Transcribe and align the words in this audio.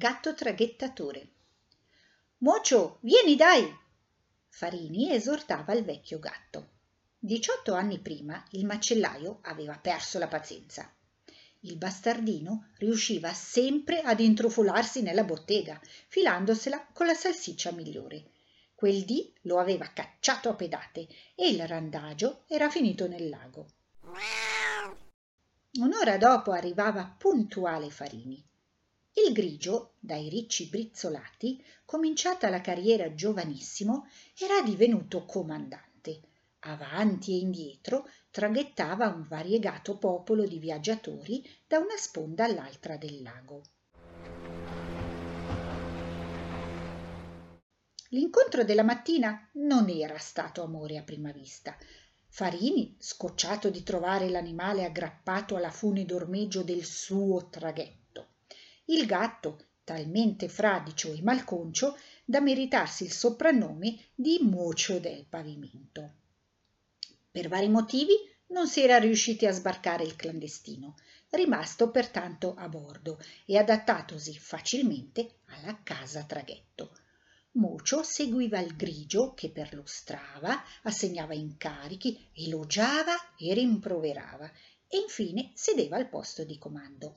gatto 0.00 0.32
traghettatore. 0.32 1.28
Mocio, 2.38 3.00
vieni 3.02 3.36
dai! 3.36 3.70
Farini 4.48 5.12
esortava 5.12 5.74
il 5.74 5.84
vecchio 5.84 6.18
gatto. 6.18 6.70
Diciotto 7.18 7.74
anni 7.74 7.98
prima 7.98 8.42
il 8.52 8.64
macellaio 8.64 9.40
aveva 9.42 9.76
perso 9.76 10.18
la 10.18 10.26
pazienza. 10.26 10.90
Il 11.60 11.76
bastardino 11.76 12.70
riusciva 12.78 13.34
sempre 13.34 14.00
ad 14.00 14.20
intrufolarsi 14.20 15.02
nella 15.02 15.24
bottega, 15.24 15.78
filandosela 16.08 16.88
con 16.94 17.04
la 17.04 17.12
salsiccia 17.12 17.70
migliore. 17.72 18.30
Quel 18.74 19.04
dì 19.04 19.30
lo 19.42 19.58
aveva 19.58 19.92
cacciato 19.92 20.48
a 20.48 20.54
pedate 20.54 21.08
e 21.34 21.50
il 21.50 21.68
randagio 21.68 22.44
era 22.46 22.70
finito 22.70 23.06
nel 23.06 23.28
lago. 23.28 23.66
Un'ora 25.78 26.16
dopo 26.16 26.52
arrivava 26.52 27.04
puntuale 27.18 27.90
Farini. 27.90 28.48
Il 29.12 29.32
grigio, 29.32 29.94
dai 29.98 30.28
ricci 30.28 30.68
brizzolati, 30.68 31.62
cominciata 31.84 32.48
la 32.48 32.60
carriera 32.60 33.12
giovanissimo, 33.12 34.06
era 34.38 34.62
divenuto 34.62 35.24
comandante. 35.24 36.20
Avanti 36.60 37.32
e 37.32 37.38
indietro 37.38 38.08
traghettava 38.30 39.08
un 39.08 39.26
variegato 39.26 39.98
popolo 39.98 40.46
di 40.46 40.58
viaggiatori 40.58 41.42
da 41.66 41.78
una 41.78 41.96
sponda 41.96 42.44
all'altra 42.44 42.96
del 42.96 43.22
lago. 43.22 43.62
L'incontro 48.10 48.64
della 48.64 48.82
mattina 48.82 49.48
non 49.54 49.88
era 49.88 50.18
stato 50.18 50.62
amore 50.62 50.98
a 50.98 51.02
prima 51.02 51.32
vista. 51.32 51.76
Farini, 52.28 52.96
scocciato 52.98 53.70
di 53.70 53.82
trovare 53.82 54.28
l'animale 54.28 54.84
aggrappato 54.84 55.56
alla 55.56 55.70
fune 55.70 56.04
d'ormeggio 56.04 56.62
del 56.62 56.84
suo 56.84 57.48
traghetto. 57.48 57.99
Il 58.90 59.06
gatto, 59.06 59.66
talmente 59.84 60.48
fradicio 60.48 61.12
e 61.12 61.22
malconcio 61.22 61.96
da 62.24 62.40
meritarsi 62.40 63.04
il 63.04 63.12
soprannome 63.12 64.06
di 64.16 64.40
mocio 64.42 64.98
del 64.98 65.26
pavimento. 65.26 66.14
Per 67.30 67.46
vari 67.46 67.68
motivi 67.68 68.14
non 68.48 68.66
si 68.66 68.80
era 68.80 68.98
riusciti 68.98 69.46
a 69.46 69.52
sbarcare 69.52 70.02
il 70.02 70.16
clandestino, 70.16 70.96
rimasto 71.28 71.92
pertanto 71.92 72.54
a 72.56 72.68
bordo 72.68 73.20
e 73.46 73.56
adattatosi 73.56 74.36
facilmente 74.36 75.36
alla 75.46 75.80
casa 75.84 76.24
traghetto. 76.24 76.90
Mocio 77.52 78.02
seguiva 78.02 78.58
il 78.58 78.74
grigio 78.74 79.34
che 79.34 79.50
perlustrava, 79.50 80.64
assegnava 80.82 81.34
incarichi, 81.34 82.28
elogiava 82.34 83.36
e 83.36 83.54
rimproverava 83.54 84.50
e 84.88 84.98
infine 84.98 85.52
sedeva 85.54 85.96
al 85.96 86.08
posto 86.08 86.42
di 86.42 86.58
comando. 86.58 87.14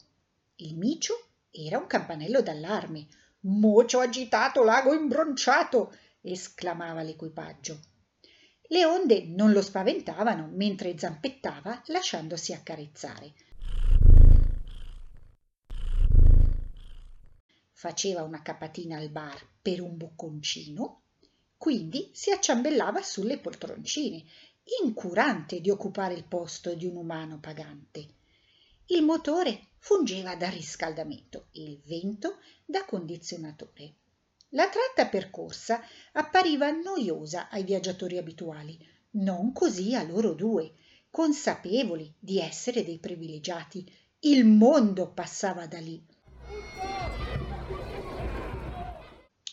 Il 0.57 0.77
micio 0.77 1.29
era 1.53 1.77
un 1.77 1.87
campanello 1.87 2.41
d'allarme. 2.41 3.07
Mocio 3.41 3.99
agitato, 3.99 4.63
lago 4.63 4.93
imbronciato! 4.93 5.95
esclamava 6.21 7.01
l'equipaggio. 7.01 7.79
Le 8.67 8.85
onde 8.85 9.25
non 9.25 9.51
lo 9.51 9.61
spaventavano 9.61 10.49
mentre 10.51 10.97
zampettava 10.97 11.83
lasciandosi 11.87 12.53
accarezzare. 12.53 13.33
faceva 17.83 18.23
una 18.23 18.41
capatina 18.41 18.97
al 18.97 19.09
bar 19.09 19.45
per 19.61 19.81
un 19.81 19.97
bocconcino, 19.97 21.01
quindi 21.57 22.11
si 22.13 22.31
acciambellava 22.31 23.01
sulle 23.01 23.39
poltroncine, 23.39 24.23
incurante 24.81 25.59
di 25.59 25.69
occupare 25.69 26.13
il 26.13 26.23
posto 26.23 26.75
di 26.75 26.85
un 26.85 26.95
umano 26.95 27.39
pagante. 27.39 28.07
Il 28.87 29.03
motore 29.03 29.69
fungeva 29.77 30.35
da 30.35 30.49
riscaldamento 30.49 31.47
e 31.51 31.63
il 31.63 31.81
vento 31.85 32.39
da 32.65 32.85
condizionatore. 32.85 33.95
La 34.49 34.69
tratta 34.69 35.09
percorsa 35.09 35.81
appariva 36.11 36.69
noiosa 36.71 37.49
ai 37.49 37.63
viaggiatori 37.63 38.17
abituali, 38.17 38.77
non 39.11 39.51
così 39.51 39.95
a 39.95 40.03
loro 40.03 40.33
due, 40.33 40.73
consapevoli 41.09 42.13
di 42.19 42.39
essere 42.39 42.83
dei 42.83 42.99
privilegiati. 42.99 43.85
Il 44.19 44.45
mondo 44.45 45.11
passava 45.11 45.65
da 45.67 45.79
lì 45.79 46.05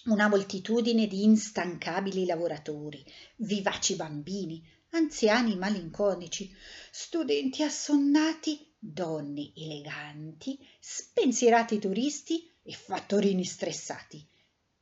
una 0.04 0.28
moltitudine 0.28 1.06
di 1.06 1.24
instancabili 1.24 2.24
lavoratori, 2.24 3.04
vivaci 3.36 3.96
bambini, 3.96 4.66
anziani 4.90 5.56
malinconici, 5.56 6.50
studenti 6.90 7.62
assonnati, 7.62 8.69
donne 8.82 9.52
eleganti, 9.54 10.58
spensierati 10.80 11.78
turisti 11.78 12.50
e 12.62 12.72
fattorini 12.72 13.44
stressati. 13.44 14.26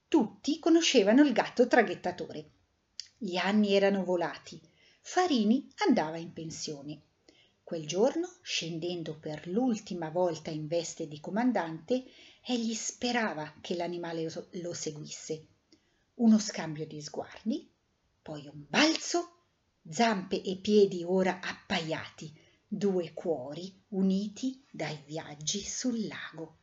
Tutti 0.06 0.60
conoscevano 0.60 1.22
il 1.22 1.32
gatto 1.32 1.66
traghettatore. 1.66 2.50
Gli 3.18 3.36
anni 3.36 3.74
erano 3.74 4.04
volati. 4.04 4.60
Farini 5.00 5.68
andava 5.86 6.16
in 6.16 6.32
pensione. 6.32 7.02
Quel 7.64 7.86
giorno, 7.86 8.28
scendendo 8.40 9.18
per 9.18 9.48
l'ultima 9.48 10.10
volta 10.10 10.50
in 10.50 10.68
veste 10.68 11.08
di 11.08 11.20
comandante, 11.20 12.04
egli 12.46 12.72
sperava 12.74 13.52
che 13.60 13.74
l'animale 13.74 14.32
lo 14.52 14.72
seguisse. 14.72 15.46
Uno 16.14 16.38
scambio 16.38 16.86
di 16.86 17.02
sguardi, 17.02 17.68
poi 18.22 18.46
un 18.46 18.64
balzo, 18.68 19.40
zampe 19.88 20.40
e 20.40 20.56
piedi 20.56 21.02
ora 21.04 21.40
appaiati, 21.40 22.32
due 22.70 23.12
cuori 23.14 23.82
uniti 23.88 24.62
dai 24.70 25.02
viaggi 25.06 25.60
sul 25.60 26.06
lago. 26.06 26.58